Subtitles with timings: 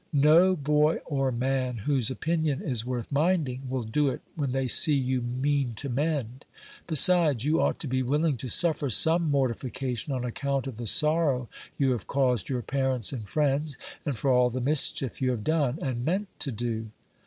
[0.13, 4.95] "No boy or man, whose opinion is worth minding, will do it when they see
[4.95, 6.43] you mean to mend;
[6.87, 11.49] besides, you ought to be willing to suffer some mortification on account of the sorrow
[11.77, 15.77] you have caused your parents and friends, and for all the mischief you have done,
[15.83, 16.89] and meant to do."